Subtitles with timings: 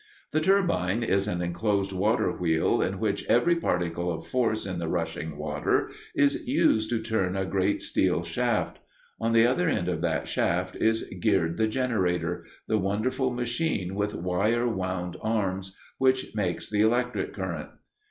[0.31, 4.87] The turbine is an enclosed water wheel in which every particle of force in the
[4.87, 8.79] rushing water is used to turn a great steel shaft.
[9.19, 14.15] On the other end of that shaft is geared the generator the wonderful machine with
[14.15, 17.69] wire wound arms which makes the electric current.